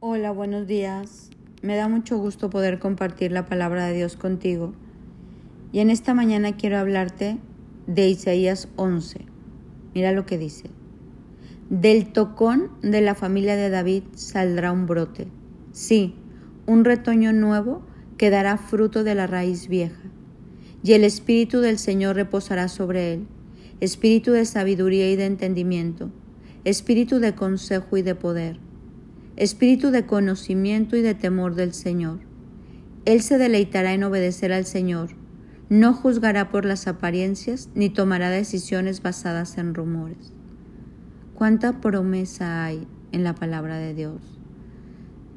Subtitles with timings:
[0.00, 1.28] Hola, buenos días.
[1.60, 4.72] Me da mucho gusto poder compartir la palabra de Dios contigo.
[5.72, 7.38] Y en esta mañana quiero hablarte
[7.88, 9.22] de Isaías 11.
[9.96, 10.70] Mira lo que dice.
[11.68, 15.26] Del tocón de la familia de David saldrá un brote.
[15.72, 16.14] Sí,
[16.66, 17.82] un retoño nuevo
[18.18, 20.04] que dará fruto de la raíz vieja.
[20.84, 23.26] Y el Espíritu del Señor reposará sobre él,
[23.80, 26.12] espíritu de sabiduría y de entendimiento,
[26.62, 28.60] espíritu de consejo y de poder,
[29.38, 32.18] espíritu de conocimiento y de temor del Señor.
[33.04, 35.10] Él se deleitará en obedecer al Señor,
[35.68, 40.32] no juzgará por las apariencias ni tomará decisiones basadas en rumores.
[41.34, 44.20] ¿Cuánta promesa hay en la palabra de Dios?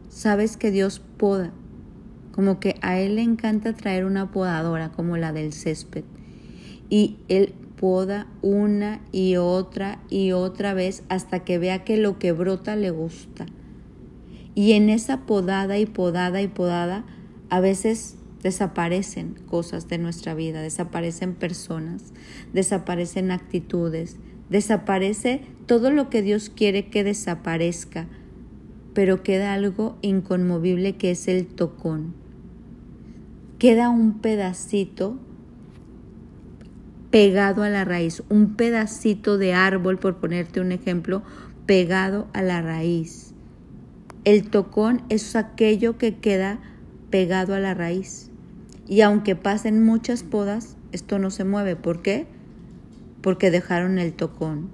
[0.10, 1.52] Sabes que Dios poda,
[2.32, 6.06] como que a Él le encanta traer una podadora como la del césped,
[6.90, 12.32] y Él poda una y otra y otra vez hasta que vea que lo que
[12.32, 13.46] brota le gusta.
[14.54, 17.06] Y en esa podada y podada y podada,
[17.50, 22.14] a veces desaparecen cosas de nuestra vida, desaparecen personas,
[22.54, 24.18] desaparecen actitudes,
[24.50, 28.08] desaparece todo lo que Dios quiere que desaparezca,
[28.94, 32.14] pero queda algo inconmovible que es el tocón.
[33.58, 35.18] Queda un pedacito
[37.12, 41.22] pegado a la raíz, un pedacito de árbol, por ponerte un ejemplo,
[41.66, 43.31] pegado a la raíz.
[44.24, 46.60] El tocón es aquello que queda
[47.10, 48.30] pegado a la raíz.
[48.88, 51.76] Y aunque pasen muchas podas, esto no se mueve.
[51.76, 52.28] ¿Por qué?
[53.22, 54.70] Porque dejaron el tocón.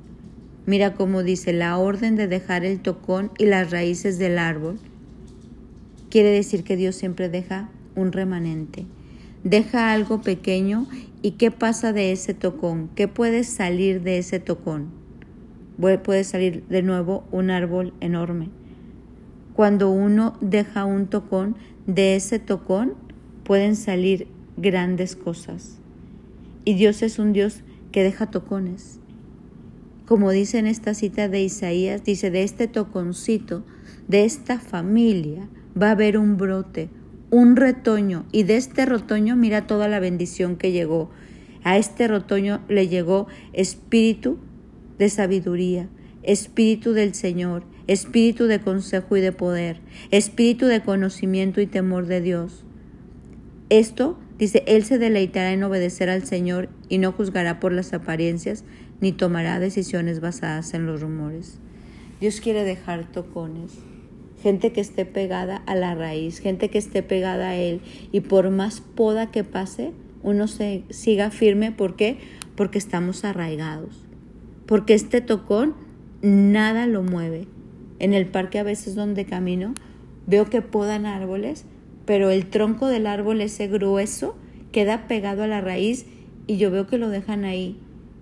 [0.66, 4.80] Mira cómo dice la orden de dejar el tocón y las raíces del árbol.
[6.10, 8.86] Quiere decir que Dios siempre deja un remanente.
[9.44, 10.88] Deja algo pequeño
[11.24, 12.90] ¿Y qué pasa de ese tocón?
[12.96, 14.92] ¿Qué puede salir de ese tocón?
[15.78, 18.50] Puede salir de nuevo un árbol enorme.
[19.58, 21.56] Cuando uno deja un tocón,
[21.88, 22.94] de ese tocón
[23.44, 25.80] pueden salir grandes cosas.
[26.64, 29.00] Y Dios es un Dios que deja tocones.
[30.06, 33.64] Como dice en esta cita de Isaías, dice, de este toconcito,
[34.08, 36.90] de esta familia, va a haber un brote,
[37.32, 41.10] un retoño y de este retoño mira toda la bendición que llegó.
[41.64, 44.38] A este retoño le llegó espíritu
[45.00, 45.90] de sabiduría,
[46.22, 49.80] espíritu del Señor, espíritu de consejo y de poder,
[50.12, 52.64] espíritu de conocimiento y temor de Dios.
[53.70, 58.64] Esto, dice, Él se deleitará en obedecer al Señor y no juzgará por las apariencias
[59.02, 61.60] ni tomará decisiones basadas en los rumores.
[62.20, 63.74] Dios quiere dejar tocones
[64.42, 67.82] gente que esté pegada a la raíz, gente que esté pegada a él
[68.12, 69.92] y por más poda que pase,
[70.24, 72.18] uno se siga firme, ¿por qué?
[72.56, 74.06] Porque estamos arraigados.
[74.66, 75.76] Porque este tocón
[76.22, 77.48] nada lo mueve.
[78.00, 79.74] En el parque a veces donde camino
[80.26, 81.66] veo que podan árboles,
[82.06, 84.36] pero el tronco del árbol ese grueso
[84.72, 86.06] queda pegado a la raíz
[86.48, 87.78] y yo veo que lo dejan ahí.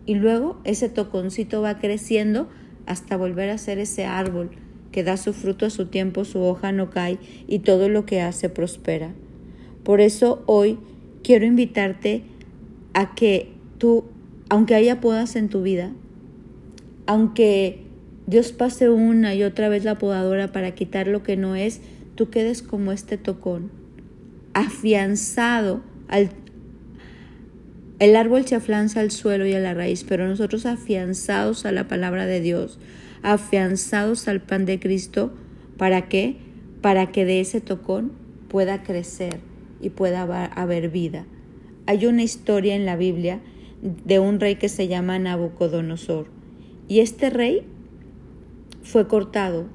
[0.05, 2.47] Y luego ese toconcito va creciendo
[2.85, 4.51] hasta volver a ser ese árbol
[4.91, 8.21] que da su fruto a su tiempo, su hoja no cae y todo lo que
[8.21, 9.13] hace prospera.
[9.83, 10.79] Por eso hoy
[11.23, 12.23] quiero invitarte
[12.93, 14.05] a que tú,
[14.49, 15.91] aunque haya podas en tu vida,
[17.07, 17.84] aunque
[18.27, 21.81] Dios pase una y otra vez la podadora para quitar lo que no es,
[22.15, 23.71] tú quedes como este tocón,
[24.53, 26.31] afianzado al...
[27.97, 31.87] El árbol se aflanza al suelo y a la raíz, pero nosotros afianzados a la
[31.87, 32.77] palabra de Dios,
[33.21, 35.33] afianzados al pan de Cristo.
[35.77, 36.35] ¿Para qué?
[36.81, 38.11] Para que de ese tocón
[38.49, 39.39] pueda crecer
[39.79, 41.25] y pueda haber vida.
[41.85, 43.39] Hay una historia en la Biblia
[43.81, 46.27] de un rey que se llama Nabucodonosor.
[46.89, 47.63] Y este rey
[48.85, 49.65] fue cortado.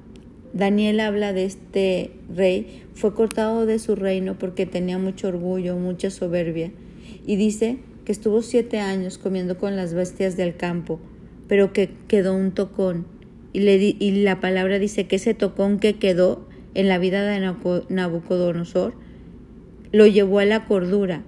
[0.52, 6.10] Daniel habla de este rey, fue cortado de su reino porque tenía mucho orgullo, mucha
[6.10, 6.72] soberbia.
[7.26, 11.00] Y dice que estuvo siete años comiendo con las bestias del campo,
[11.48, 13.06] pero que quedó un tocón
[13.52, 17.40] y, la palabra dice que ese tocón que quedó en la vida de
[17.88, 18.94] Nabucodonosor
[19.90, 21.24] lo llevó a la cordura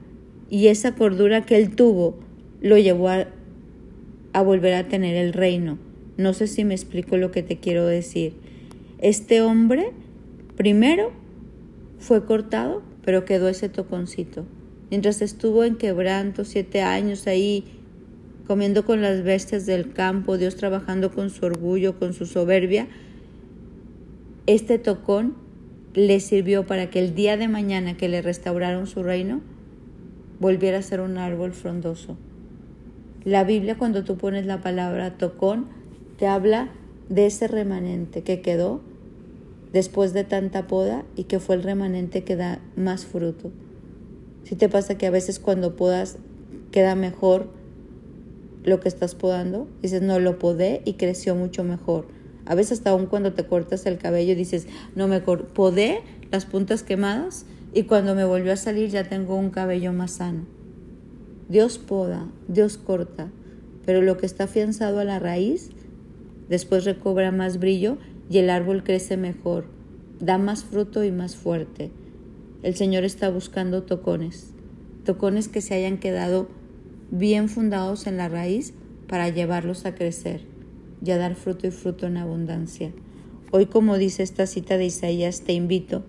[0.49, 2.21] y esa cordura que él tuvo
[2.61, 5.79] lo llevó a volver a tener el reino.
[6.17, 8.35] No sé si me explico lo que te quiero decir.
[8.99, 9.93] Este hombre
[10.57, 11.13] primero
[11.99, 14.45] fue cortado, pero quedó ese toconcito.
[14.91, 17.65] Mientras estuvo en quebranto siete años ahí
[18.47, 22.89] comiendo con las bestias del campo, Dios trabajando con su orgullo, con su soberbia,
[24.47, 25.35] este tocón
[25.95, 29.41] le sirvió para que el día de mañana que le restauraron su reino,
[30.41, 32.17] volviera a ser un árbol frondoso.
[33.25, 35.67] La Biblia cuando tú pones la palabra tocón,
[36.23, 36.69] te habla
[37.09, 38.81] de ese remanente que quedó
[39.73, 43.51] después de tanta poda y que fue el remanente que da más fruto.
[44.45, 46.19] Si te pasa que a veces cuando podas
[46.71, 47.49] queda mejor
[48.63, 52.07] lo que estás podando, dices, no, lo podé y creció mucho mejor.
[52.47, 56.85] A veces hasta aún cuando te cortas el cabello dices, no, me podé las puntas
[56.85, 60.47] quemadas y cuando me volvió a salir ya tengo un cabello más sano.
[61.49, 63.29] Dios poda, Dios corta,
[63.85, 65.73] pero lo que está afianzado a la raíz
[66.53, 67.97] después recobra más brillo
[68.29, 69.65] y el árbol crece mejor,
[70.21, 71.91] da más fruto y más fuerte.
[72.63, 74.53] El Señor está buscando tocones,
[75.07, 76.49] tocones que se hayan quedado
[77.11, 78.75] bien fundados en la raíz
[79.09, 80.43] para llevarlos a crecer
[81.03, 82.93] y a dar fruto y fruto en abundancia.
[83.51, 86.05] Hoy, como dice esta cita de Isaías, te invito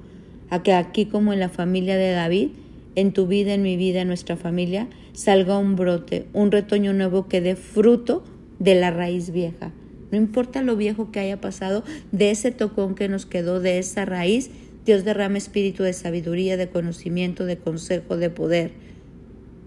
[0.50, 2.50] a que aquí como en la familia de David,
[2.96, 7.30] en tu vida, en mi vida, en nuestra familia, salga un brote, un retoño nuevo
[7.30, 8.26] que dé fruto
[8.60, 9.72] de la raíz vieja
[10.14, 14.06] no importa lo viejo que haya pasado, de ese tocón que nos quedó, de esa
[14.06, 14.52] raíz,
[14.86, 18.74] Dios derrama espíritu de sabiduría, de conocimiento, de consejo, de poder.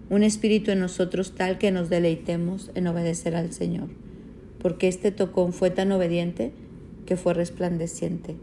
[0.08, 3.88] Un espíritu en nosotros tal que nos deleitemos en obedecer al Señor.
[4.60, 6.52] Porque este tocón fue tan obediente
[7.06, 8.36] que fue resplandeciente.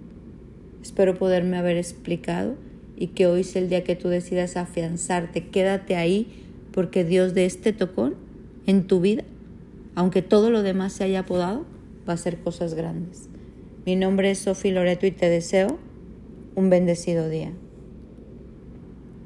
[0.82, 2.56] Espero poderme haber explicado
[2.98, 5.48] y que hoy sea el día que tú decidas afianzarte.
[5.48, 6.28] Quédate ahí
[6.74, 8.16] porque Dios de este tocón
[8.66, 9.24] en tu vida,
[9.96, 11.66] aunque todo lo demás se haya apodado,
[12.08, 13.30] va a ser cosas grandes.
[13.86, 15.78] Mi nombre es Sofi Loreto y te deseo
[16.56, 17.52] un bendecido día.